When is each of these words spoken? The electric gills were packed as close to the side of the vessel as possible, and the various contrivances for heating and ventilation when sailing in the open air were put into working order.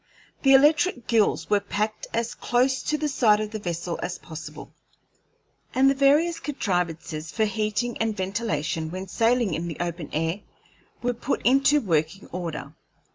The 0.41 0.55
electric 0.55 1.05
gills 1.05 1.47
were 1.47 1.59
packed 1.59 2.07
as 2.11 2.33
close 2.33 2.81
to 2.81 2.97
the 2.97 3.07
side 3.07 3.39
of 3.39 3.51
the 3.51 3.59
vessel 3.59 3.99
as 4.01 4.17
possible, 4.17 4.73
and 5.75 5.91
the 5.91 5.93
various 5.93 6.39
contrivances 6.39 7.29
for 7.29 7.45
heating 7.45 7.99
and 7.99 8.17
ventilation 8.17 8.89
when 8.89 9.07
sailing 9.07 9.53
in 9.53 9.67
the 9.67 9.77
open 9.79 10.09
air 10.11 10.39
were 11.03 11.13
put 11.13 11.45
into 11.45 11.81
working 11.81 12.27
order. 12.31 12.73